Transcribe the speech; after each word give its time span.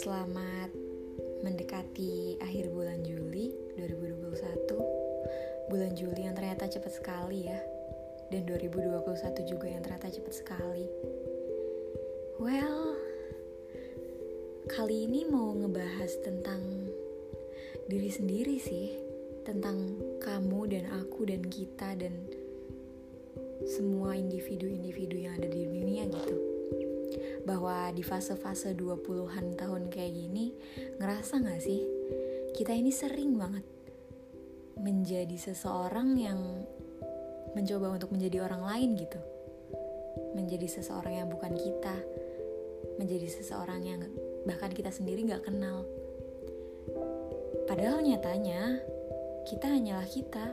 Selamat 0.00 0.72
mendekati 1.44 2.40
akhir 2.40 2.72
bulan 2.72 3.04
Juli 3.04 3.52
2021 3.76 5.68
Bulan 5.68 5.92
Juli 5.92 6.24
yang 6.24 6.32
ternyata 6.32 6.72
cepat 6.72 6.88
sekali 6.96 7.44
ya. 7.44 7.60
Dan 8.32 8.48
2021 8.48 9.44
juga 9.44 9.68
yang 9.68 9.84
ternyata 9.84 10.08
cepat 10.08 10.32
sekali. 10.32 10.88
Well 12.40 12.96
Kali 14.72 15.04
ini 15.04 15.28
mau 15.28 15.52
ngebahas 15.52 16.16
tentang 16.24 16.64
diri 17.84 18.08
sendiri 18.08 18.56
sih. 18.56 18.96
Tentang 19.44 20.00
kamu 20.16 20.60
dan 20.80 20.88
aku 20.96 21.28
dan 21.28 21.44
kita 21.44 21.92
dan 22.00 22.24
semua 23.68 24.16
individu-individu 24.16 25.28
yang 25.28 25.36
ada 25.36 25.52
di 25.52 25.68
dunia 25.68 26.08
gitu 26.08 26.59
bahwa 27.44 27.90
di 27.94 28.02
fase-fase 28.04 28.74
20-an 28.76 29.56
tahun 29.56 29.88
kayak 29.90 30.12
gini 30.14 30.54
ngerasa 30.98 31.40
gak 31.42 31.60
sih? 31.62 31.82
Kita 32.54 32.74
ini 32.74 32.90
sering 32.90 33.38
banget 33.38 33.64
menjadi 34.80 35.36
seseorang 35.36 36.16
yang 36.16 36.40
mencoba 37.52 38.00
untuk 38.00 38.10
menjadi 38.14 38.46
orang 38.46 38.62
lain 38.64 38.90
gitu. 38.96 39.20
Menjadi 40.34 40.66
seseorang 40.66 41.24
yang 41.24 41.28
bukan 41.28 41.52
kita. 41.54 41.96
Menjadi 42.96 43.28
seseorang 43.28 43.80
yang 43.84 44.00
bahkan 44.48 44.72
kita 44.72 44.88
sendiri 44.88 45.28
gak 45.28 45.46
kenal. 45.46 45.84
Padahal 47.68 48.02
nyatanya 48.02 48.80
kita 49.46 49.66
hanyalah 49.68 50.08
kita. 50.08 50.46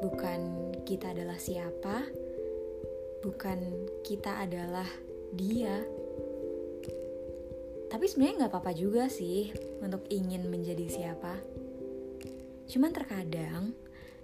Bukan 0.00 0.72
kita 0.88 1.12
adalah 1.12 1.36
siapa 1.36 2.08
bukan 3.20 3.60
kita 4.00 4.44
adalah 4.44 4.88
dia. 5.36 5.84
Tapi 7.90 8.04
sebenarnya 8.06 8.46
nggak 8.46 8.52
apa-apa 8.54 8.72
juga 8.72 9.10
sih 9.10 9.50
untuk 9.82 10.06
ingin 10.08 10.46
menjadi 10.48 10.86
siapa. 10.88 11.36
Cuman 12.70 12.94
terkadang 12.94 13.74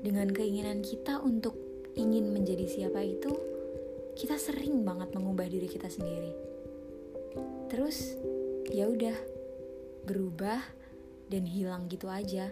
dengan 0.00 0.32
keinginan 0.32 0.80
kita 0.80 1.20
untuk 1.20 1.54
ingin 1.94 2.32
menjadi 2.32 2.64
siapa 2.64 3.04
itu 3.04 3.32
kita 4.16 4.40
sering 4.40 4.82
banget 4.82 5.12
mengubah 5.12 5.46
diri 5.46 5.68
kita 5.68 5.92
sendiri. 5.92 6.32
Terus 7.68 8.16
ya 8.72 8.88
udah 8.90 9.14
berubah 10.08 10.60
dan 11.28 11.44
hilang 11.46 11.86
gitu 11.86 12.08
aja. 12.08 12.48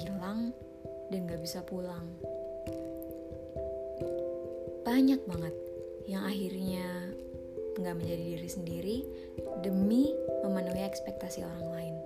Hilang 0.00 0.56
dan 1.12 1.28
gak 1.28 1.44
bisa 1.44 1.60
pulang 1.60 2.08
banyak 4.82 5.20
banget 5.26 5.54
yang 6.10 6.26
akhirnya 6.26 7.14
nggak 7.78 7.96
menjadi 7.96 8.24
diri 8.36 8.48
sendiri 8.50 8.98
demi 9.62 10.12
memenuhi 10.44 10.82
ekspektasi 10.84 11.46
orang 11.46 11.66
lain. 11.72 11.96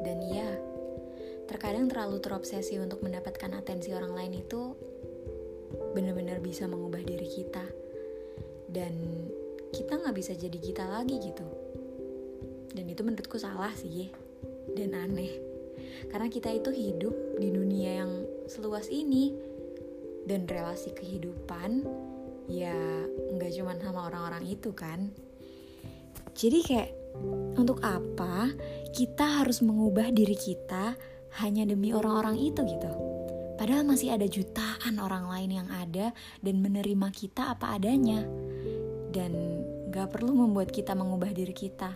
Dan 0.00 0.18
iya, 0.24 0.48
terkadang 1.46 1.86
terlalu 1.86 2.18
terobsesi 2.24 2.80
untuk 2.80 3.04
mendapatkan 3.04 3.52
atensi 3.52 3.92
orang 3.92 4.16
lain 4.16 4.40
itu 4.40 4.74
benar-benar 5.92 6.40
bisa 6.40 6.64
mengubah 6.66 7.04
diri 7.04 7.28
kita. 7.28 7.64
Dan 8.70 8.94
kita 9.70 10.00
nggak 10.00 10.16
bisa 10.16 10.32
jadi 10.34 10.58
kita 10.58 10.84
lagi 10.88 11.20
gitu. 11.20 11.46
Dan 12.70 12.86
itu 12.88 13.02
menurutku 13.04 13.38
salah 13.38 13.74
sih, 13.76 14.10
dan 14.74 14.94
aneh. 14.96 15.36
Karena 16.10 16.26
kita 16.30 16.50
itu 16.50 16.70
hidup 16.70 17.14
di 17.38 17.50
dunia 17.50 18.02
yang 18.02 18.12
seluas 18.46 18.88
ini, 18.90 19.34
dan 20.28 20.44
relasi 20.44 20.92
kehidupan 20.92 21.84
ya 22.50 22.74
nggak 23.30 23.52
cuma 23.54 23.78
sama 23.78 24.10
orang-orang 24.10 24.44
itu 24.50 24.74
kan. 24.74 25.14
Jadi 26.34 26.58
kayak 26.66 26.90
untuk 27.58 27.82
apa 27.82 28.50
kita 28.94 29.42
harus 29.42 29.62
mengubah 29.62 30.10
diri 30.10 30.34
kita 30.34 30.94
hanya 31.42 31.62
demi 31.66 31.94
orang-orang 31.94 32.38
itu 32.38 32.60
gitu? 32.66 32.90
Padahal 33.54 33.84
masih 33.84 34.16
ada 34.16 34.24
jutaan 34.24 34.96
orang 34.96 35.28
lain 35.28 35.50
yang 35.62 35.68
ada 35.68 36.16
dan 36.40 36.64
menerima 36.64 37.08
kita 37.12 37.54
apa 37.54 37.76
adanya. 37.76 38.24
Dan 39.10 39.62
gak 39.90 40.16
perlu 40.16 40.32
membuat 40.32 40.70
kita 40.70 40.96
mengubah 40.96 41.34
diri 41.34 41.52
kita. 41.52 41.92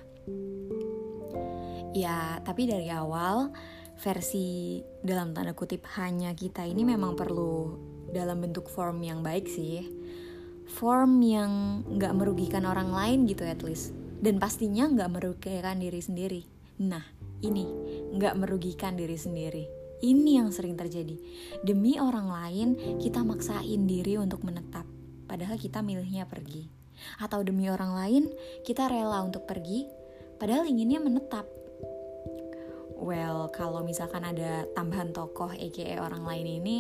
Ya 1.95 2.43
tapi 2.43 2.67
dari 2.67 2.91
awal 2.91 3.55
versi 3.97 4.83
dalam 5.01 5.31
tanda 5.31 5.55
kutip 5.55 5.87
hanya 5.95 6.35
kita 6.35 6.67
ini 6.67 6.83
memang 6.83 7.15
perlu 7.15 7.94
dalam 8.11 8.43
bentuk 8.45 8.69
form 8.69 9.01
yang 9.01 9.25
baik 9.25 9.49
sih. 9.49 9.87
Form 10.65 11.21
yang 11.23 11.85
nggak 11.87 12.13
merugikan 12.17 12.65
orang 12.67 12.91
lain 12.91 13.29
gitu 13.29 13.45
at 13.45 13.61
least. 13.63 13.95
Dan 14.21 14.41
pastinya 14.41 14.89
nggak 14.89 15.11
merugikan 15.13 15.79
diri 15.79 16.01
sendiri. 16.01 16.43
Nah 16.81 17.05
ini 17.45 17.65
nggak 18.17 18.35
merugikan 18.41 18.97
diri 18.97 19.15
sendiri. 19.15 19.65
Ini 20.05 20.45
yang 20.45 20.53
sering 20.53 20.77
terjadi. 20.77 21.17
Demi 21.65 21.97
orang 21.97 22.29
lain 22.29 22.69
kita 23.01 23.25
maksain 23.25 23.89
diri 23.89 24.21
untuk 24.21 24.45
menetap. 24.45 24.85
Padahal 25.25 25.57
kita 25.57 25.81
milihnya 25.81 26.29
pergi. 26.29 26.69
Atau 27.21 27.45
demi 27.45 27.69
orang 27.69 27.93
lain 27.97 28.23
kita 28.65 28.89
rela 28.89 29.21
untuk 29.25 29.45
pergi 29.45 29.89
padahal 30.41 30.69
inginnya 30.69 31.01
menetap. 31.01 31.47
Well 33.01 33.53
kalau 33.53 33.85
misalkan 33.85 34.25
ada 34.25 34.65
tambahan 34.73 35.13
tokoh 35.13 35.53
aka 35.53 36.01
orang 36.01 36.25
lain 36.25 36.63
ini 36.63 36.79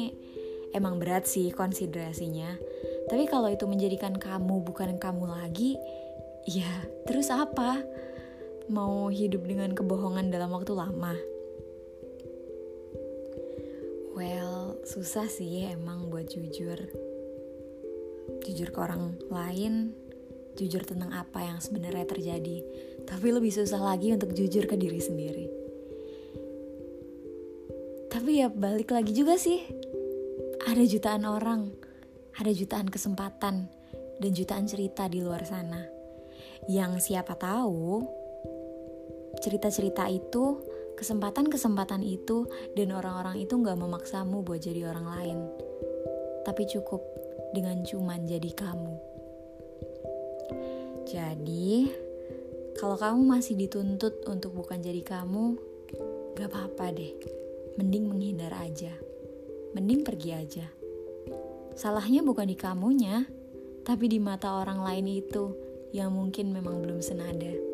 emang 0.74 0.98
berat 0.98 1.24
sih 1.24 1.54
konsiderasinya. 1.54 2.58
Tapi 3.06 3.24
kalau 3.30 3.48
itu 3.48 3.64
menjadikan 3.70 4.18
kamu 4.18 4.66
bukan 4.66 4.98
kamu 4.98 5.30
lagi, 5.30 5.78
ya 6.44 6.68
terus 7.06 7.30
apa? 7.30 7.80
Mau 8.66 9.08
hidup 9.12 9.46
dengan 9.46 9.72
kebohongan 9.72 10.34
dalam 10.34 10.50
waktu 10.50 10.74
lama? 10.74 11.14
Well, 14.18 14.82
susah 14.82 15.30
sih 15.30 15.68
emang 15.70 16.10
buat 16.10 16.32
jujur. 16.32 16.78
Jujur 18.44 18.68
ke 18.72 18.78
orang 18.80 19.20
lain, 19.28 19.92
jujur 20.56 20.80
tentang 20.86 21.12
apa 21.12 21.44
yang 21.44 21.58
sebenarnya 21.60 22.06
terjadi. 22.08 22.62
Tapi 23.04 23.26
lebih 23.30 23.52
susah 23.52 23.82
lagi 23.82 24.14
untuk 24.14 24.32
jujur 24.32 24.64
ke 24.64 24.78
diri 24.78 25.00
sendiri. 25.02 25.46
Tapi 28.08 28.40
ya 28.40 28.48
balik 28.48 28.94
lagi 28.94 29.10
juga 29.10 29.34
sih, 29.34 29.60
ada 30.74 30.90
jutaan 30.90 31.22
orang, 31.22 31.70
ada 32.34 32.50
jutaan 32.50 32.90
kesempatan, 32.90 33.70
dan 34.18 34.30
jutaan 34.34 34.66
cerita 34.66 35.06
di 35.06 35.22
luar 35.22 35.46
sana. 35.46 35.86
Yang 36.66 37.06
siapa 37.14 37.38
tahu, 37.38 38.02
cerita-cerita 39.38 40.10
itu, 40.10 40.58
kesempatan-kesempatan 40.98 42.02
itu, 42.02 42.50
dan 42.74 42.90
orang-orang 42.90 43.38
itu 43.38 43.54
gak 43.54 43.78
memaksamu 43.78 44.42
buat 44.42 44.58
jadi 44.58 44.90
orang 44.90 45.06
lain. 45.14 45.38
Tapi 46.42 46.66
cukup 46.66 47.06
dengan 47.54 47.86
cuman 47.86 48.26
jadi 48.26 48.50
kamu. 48.50 48.94
Jadi, 51.06 51.86
kalau 52.82 52.98
kamu 52.98 53.22
masih 53.22 53.54
dituntut 53.54 54.26
untuk 54.26 54.50
bukan 54.58 54.82
jadi 54.82 55.06
kamu, 55.06 55.54
gak 56.34 56.50
apa-apa 56.50 56.90
deh. 56.90 57.14
Mending 57.78 58.10
menghindar 58.10 58.50
aja 58.58 59.13
mending 59.74 60.06
pergi 60.06 60.30
aja. 60.30 60.66
Salahnya 61.74 62.22
bukan 62.22 62.46
di 62.46 62.54
kamunya, 62.54 63.26
tapi 63.82 64.06
di 64.06 64.22
mata 64.22 64.62
orang 64.62 64.80
lain 64.80 65.06
itu 65.10 65.58
yang 65.90 66.14
mungkin 66.14 66.54
memang 66.54 66.80
belum 66.80 67.02
senada. 67.02 67.73